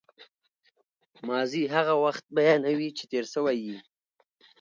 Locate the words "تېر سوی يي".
3.11-3.77